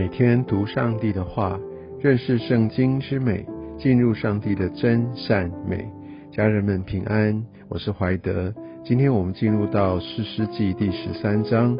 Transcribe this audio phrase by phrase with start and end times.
[0.00, 1.60] 每天读上帝的话，
[2.00, 3.44] 认识圣经之美，
[3.76, 5.86] 进入上帝的真善美。
[6.32, 8.50] 家人们平安，我是怀德。
[8.82, 11.76] 今天我们进入到士师记第十三章，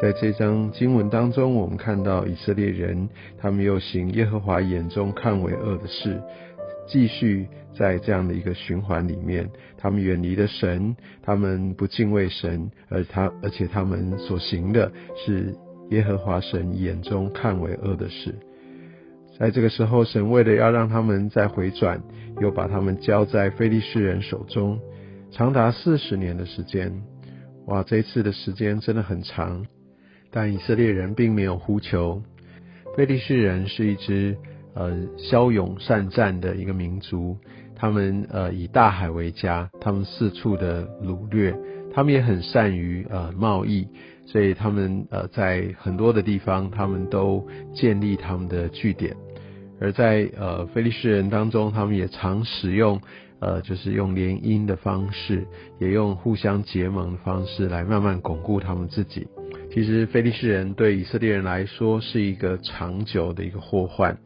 [0.00, 3.06] 在这章经文当中，我们看到以色列人
[3.36, 6.18] 他们又行耶和华眼中看为恶的事，
[6.86, 7.46] 继续
[7.76, 15.54] 在这样的一个循环里面，他们远离了神，他们不敬畏神，而他而且他们所行的是。
[15.90, 18.34] 耶和华神眼中看为恶的事，
[19.38, 22.02] 在这个时候，神为了要让他们再回转，
[22.40, 24.78] 又把他们交在非利士人手中，
[25.30, 26.92] 长达四十年的时间。
[27.66, 29.64] 哇，这次的时间真的很长，
[30.30, 32.22] 但以色列人并没有呼求。
[32.96, 34.36] 非利士人是一支
[34.74, 37.36] 呃骁勇善战的一个民族，
[37.76, 41.54] 他们呃以大海为家，他们四处的掳掠，
[41.94, 43.86] 他们也很善于呃贸易。
[44.30, 49.16] 所以他们呃在很多的地方，他们都建立他们的据点，
[49.80, 53.00] 而在呃菲利士人当中，他们也常使用
[53.40, 55.46] 呃就是用联姻的方式，
[55.80, 59.26] 也用互相结盟的方式来慢慢巩固他们自己。
[59.72, 64.18] 其实菲利士人对以色列人来说是一个长久的一个祸患。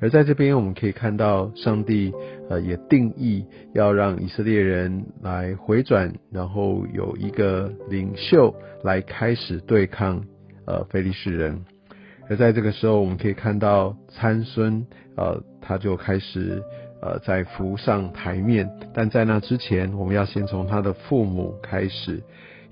[0.00, 2.12] 而在这边，我们可以看到上帝
[2.48, 10.24] 呃也定义要让以色列人来回转，然后有一个领袖来开始对抗
[10.66, 11.64] 呃非利士人。
[12.28, 16.62] 而在这个时候，我们可以看到参孙呃他就开始
[17.02, 22.22] 呃在浮上台面，但在那之前，我们要先从他的父母开始。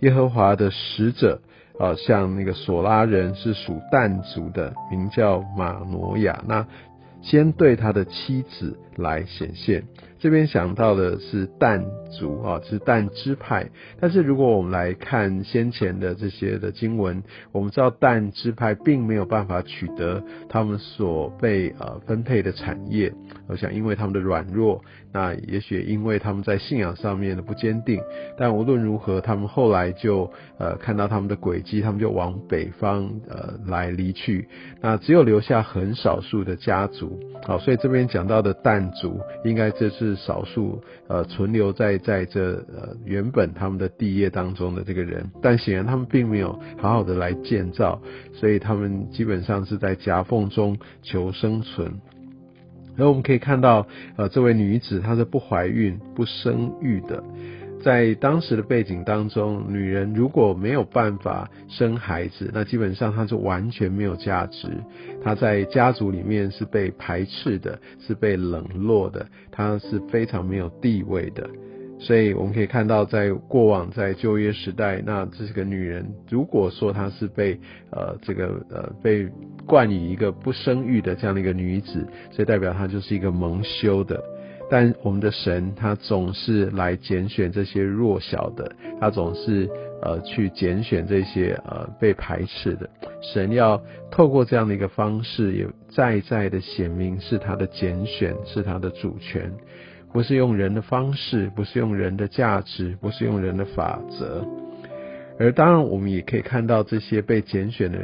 [0.00, 1.40] 耶和华的使者
[1.78, 6.42] 啊，像那个索拉人是属但族的，名叫马挪亚。
[6.46, 6.64] 那
[7.22, 9.84] 先对他的妻子来显现，
[10.18, 13.70] 这边想到的是但族啊，是但支派。
[14.00, 23.12] 但是如果我们来看先前的这些的经文，我们知道但支派并没有办法取得他们所被呃分配的产业。
[23.48, 28.00] 我想，因为他们的软弱，那也许因为他们在信仰上面的不坚定。
[28.36, 34.48] 但无论如何，他们后来就呃看到他们的轨迹，他们就往北方呃来离去。
[34.80, 45.30] 那只有留下很少数的家族，好，所以这边讲到的但族，应该这是是少数呃存留在在这呃原本他们的地业当中的这个人。
[45.42, 48.00] 但显然他们并没有好好的来建造，
[48.32, 52.00] 所以他们基本上是在夹缝中求生存。
[52.96, 53.86] 而我们可以看到，
[54.16, 57.22] 呃，这位女子她是不怀孕、不生育的。
[57.82, 64.68] 在当时的背景当中，女人如果没有办法生孩子，那基本上她是完全没有价值。
[65.22, 71.48] 她在家族里面是被排斥的，是被冷落的，她是非常没有地位的。
[72.00, 77.58] 所以我们可以看到，在过往在旧约时代，那这个女人如果说她是被
[77.90, 79.28] 呃这个呃被
[79.66, 84.22] 冠以一个不生育的这样的一个女子，所以代表她就是一个蒙羞的。
[84.70, 88.70] 但我们的神他总是来拣选这些弱小的，
[89.00, 89.68] 他总是
[90.02, 92.88] 呃去拣选这些呃被排斥的。
[93.22, 93.80] 神要
[94.10, 99.50] 透过这样的一个方式，也再再的显明是他的拣选，是他的主权。
[100.12, 104.46] 不是用人的方式，不是用人的价值，不是用人的法则。
[105.38, 107.98] 而当然，我们也可以看到这些被拣选的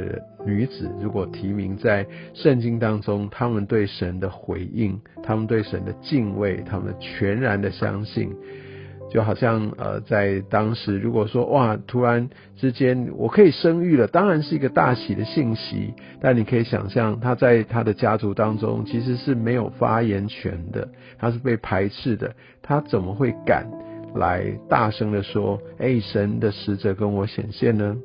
[0.45, 8.33] 女子，如果提名在圣经当中，他们对神的回应，他们对神的敬畏，他们全然的相信。
[9.07, 15.93] 就好像呃，在当时，如果说哇，突然之间我可以生育了，当然是一个大喜的信息。
[16.19, 23.67] 但你可以想象，他在他的家族当中其实是没有发言权的，他是被排斥的，他怎么会敢
[24.15, 27.95] 来大声的说：“哎，神的使者跟我显现呢？”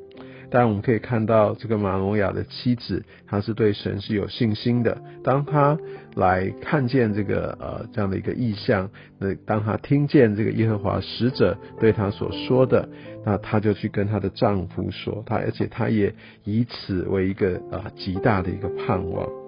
[0.53, 5.01] 但我们可以看到，这个马诺亚的妻子，她是对神是有信心的。
[5.23, 5.77] 当她
[6.13, 12.89] 来看见这个呃这样的一个意象，那当她听见这个耶和华使者对她所说的，
[13.25, 16.13] 那她就去跟她的丈夫说，她而且她也
[16.43, 19.40] 以此为一个啊极大的一个盼望。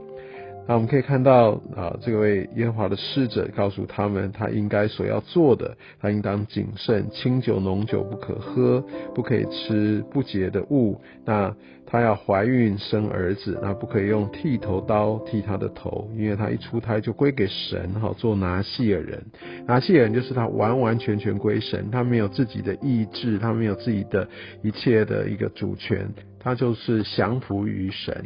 [0.65, 8.81] 那我们可以看到啊，这位耶和华的使者告诉他们，他应该所要做的，他应当谨慎，清酒浓酒不可喝，
[9.13, 11.01] 不可以吃不洁的物。
[11.25, 11.53] 那
[11.85, 19.21] 他要怀孕生儿子，那不可以用剃头刀剃他的头，因为他一出胎就归给神哈，做拿细尔人。
[19.67, 24.27] 拿细尔人就是他完完全全归神，他没有自己的意志，他没有自己的
[24.61, 28.25] 一切的一个主权，他就是降服于神。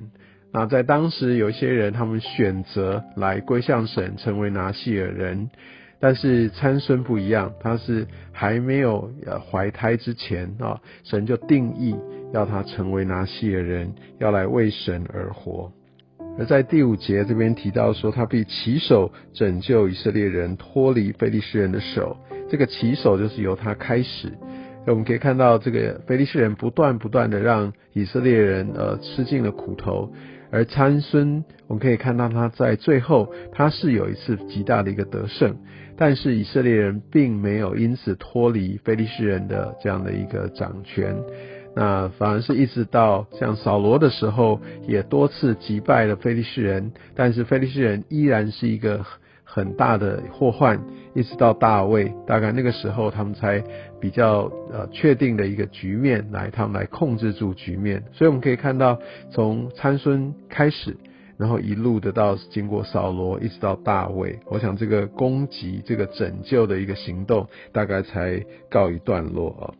[0.54, 5.50] 那在当时，有一些人他们选择来归向神，成为拿细尔人。
[6.00, 11.96] 但是参孙不一样，他是还没有呃怀胎之前啊，神就定义
[12.34, 15.72] 要他成为拿细尔人，要来为神而活。
[16.38, 22.16] 而在第五节这边提到说，他必起手拯救以色列人脱离非利士人的手。
[22.48, 24.32] 这个起手就是由他开始。
[24.86, 30.14] 我们可以看到，这个非利士人不断不断的让以色列人呃吃尽了苦头。
[30.52, 35.56] 而参孙，我们可以看到他在最后，他是有一次极大的一个得胜，
[35.98, 41.16] 但是以色列人并没有因此脱离非利士人的这样的一个掌权，
[41.76, 49.06] 那反而是一直到像扫罗的时候，也多次击败了非利士人，但是非利士人依然是一个。
[49.50, 50.78] 很大的祸患，
[51.16, 53.64] 一直到大卫，大概那个时候他们才
[54.00, 58.04] 比较呃确定的一个局面，来他们来控制住局面。
[58.14, 59.00] 所以我们可以看到，
[59.32, 60.96] 从参孙开始，
[61.38, 69.74] 然后一路的到经过扫罗，一直到大卫，我想这个攻击、这个拯救的一个行动，大概才告一段落啊。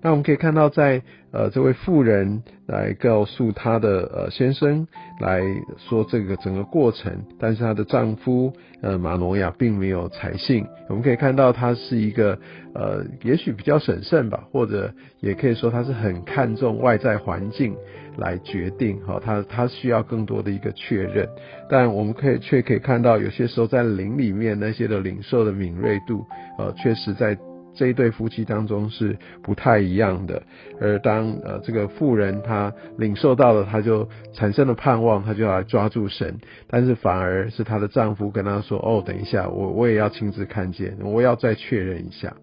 [0.00, 1.02] 那我们可以看到，在
[1.32, 4.86] 呃这位妇人来告诉她的呃先生
[5.20, 5.42] 来
[5.76, 10.64] 说这个整个过程，但是她的丈夫呃马诺亚并没有采信。
[10.88, 12.38] 我们可以看到他是一个
[12.74, 17.74] 呃也许比较审慎吧，或者也可以说他是很看重外在环境
[18.16, 21.28] 来决定哈，他他需要更多的一个确认。
[21.68, 26.24] 但我们可以却可以看到，有些时候在灵里面那些的灵兽的敏锐度
[26.56, 27.36] 呃确实在。
[27.74, 30.42] 这一对夫妻当中是不太一样的，
[30.80, 42.34] 而当呃这个妇人她领受到了，她就产生了盼望，她就来抓住神，但是反而是她的丈夫跟她说：“哦，等一下，我我也要亲自看见，我要再确认一下。”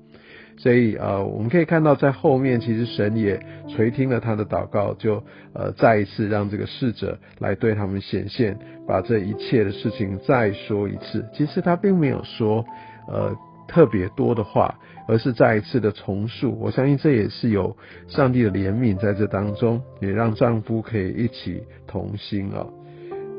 [0.57, 3.37] 所以呃，我们可以看到在后面，其实神也
[3.67, 5.21] 垂听了他的祷告，就
[5.53, 8.57] 呃再一次让这个侍者来对他们显现，
[8.87, 11.25] 把这一切的事情再说一次。
[11.33, 12.63] 其实他并没有说
[13.09, 13.35] 呃。
[13.67, 14.75] 特别多的话，
[15.07, 16.57] 而是再一次的重述。
[16.59, 17.75] 我相信这也是有
[18.07, 22.65] 上帝的怜悯在这当中，也让丈夫可以一起同心啊。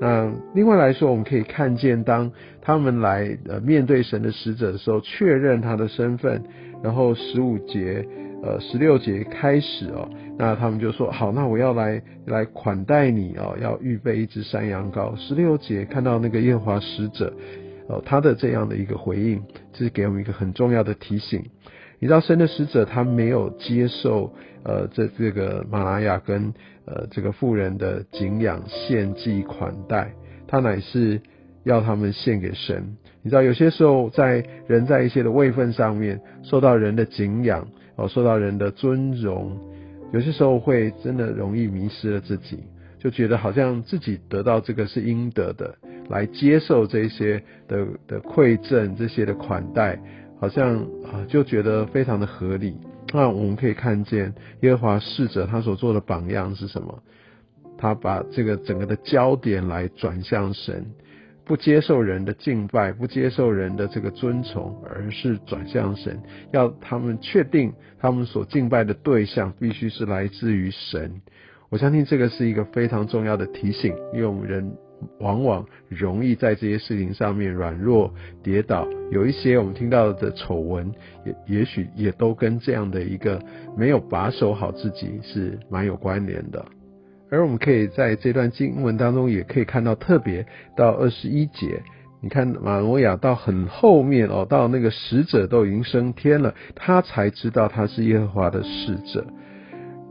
[0.00, 2.30] 那另外来说，我们可以看见，当
[2.60, 6.42] 他们来呃面对神的使者的时候，确认他的身份，
[6.82, 8.06] 然后十五节
[8.42, 10.06] 呃十六节开始哦，
[10.36, 15.16] 那他们就说好，那我要来来款待你哦，要预备一只山羊羔。
[15.16, 17.32] 十六节看到那个耶和华使者。
[17.88, 19.42] 哦，他的这样的一个回应，
[19.72, 21.44] 这是给我们一个很重要的提醒。
[21.98, 24.34] 你知道，神的使者他没有接受
[24.64, 26.52] 呃这这个马拉雅跟
[26.84, 30.12] 呃这个妇人的敬仰献祭款待，
[30.46, 31.20] 他乃是
[31.64, 32.96] 要他们献给神。
[33.22, 37.66] 你知道，有些时候在人在一些的位分上面受到人的敬仰
[37.96, 39.58] 哦，受到人的尊荣，
[40.12, 42.58] 有些时候会真的容易迷失了自己，
[42.98, 45.74] 就觉得好像自己得到这个是应得的。
[46.08, 49.98] 来接受这些的的馈赠，这些的款待，
[50.40, 52.76] 好像啊就觉得非常的合理。
[53.12, 57.02] 那我们可以看见耶和华侍者他所做的榜样是什么？
[57.78, 60.86] 他把这个整个的焦点来转向神，
[61.44, 66.20] 不接受人的敬拜，不接受人的这个尊崇，而是转向神，
[66.52, 71.20] 要他们确定他们所敬拜的对象必须是来自于神。
[71.68, 74.76] 我相信这个是一个非常重要的提醒，因为我们人。
[75.20, 78.12] 往往容易在这些事情上面软弱
[78.42, 80.92] 跌倒，有一些我们听到的丑闻，
[81.24, 83.40] 也也许也都跟这样的一个
[83.76, 86.64] 没有把守好自己是蛮有关联的。
[87.30, 91.82] 而我们可以在这段经文当中，也可以看到，特别到二十一节，
[92.20, 99.26] 你看马诺亚到很后面哦，到那个使者都已经升天了，他才知道他是耶和华的使者。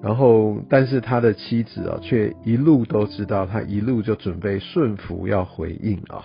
[0.02, 6.24] 然后，但是他的妻子啊，却一路都知道，他一路就准备顺服，要回应啊。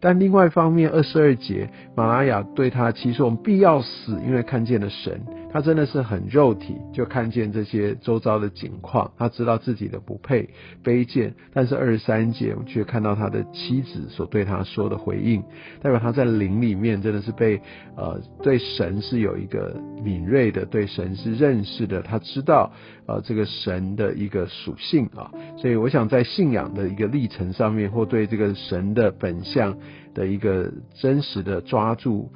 [0.00, 5.20] 但另外一方面，二十二节，马拉雅对他妻说：“我们必要死，因为看见了神。”
[5.52, 10.48] 他真的是很肉体，就看见这些周遭的景况，他知道自己的不配、
[10.84, 11.34] 卑贱。
[11.52, 15.42] 但是二十三节，我们却看到他的妻子所对他说的回应，
[15.82, 17.60] 代表他在灵里面真的是被
[17.96, 22.72] 呃对神是有一个敏锐的，对神是认识的，他知道
[23.06, 25.30] 呃这个神的一个属性啊。
[25.58, 29.76] 所以我想在信仰的一个历程上面，或对这个神的本相。
[30.12, 32.32] 的一个真实的抓住，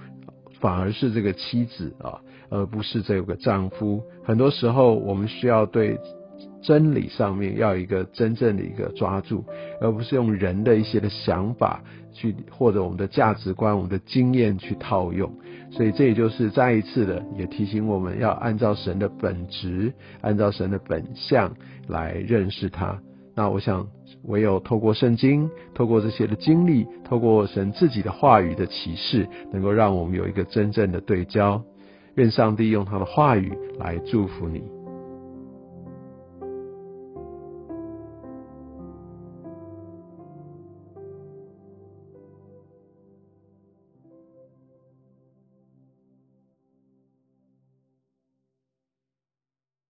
[0.61, 4.03] 反而是这个妻子啊，而不是这个丈夫。
[4.25, 5.99] 很多时候，我们需要对
[6.63, 9.45] 真理上面要一个真正的一个抓住，
[9.81, 11.83] 而不是用人的一些的想法
[12.13, 15.33] 去，或者我们的价值观、我们的经验去套用。
[15.71, 21.53] 所以，这也就是再一次的，也提醒我们要按照神的本质，按照神的本相
[21.89, 22.99] 来认识他。
[23.35, 23.87] 那我想。
[24.27, 31.63] 唯有透过圣经，透过这些的经历，透过神自己的话语的启示，能够让我们有一个真正的对焦。
[32.17, 34.84] 愿上帝用他的话语来祝福你。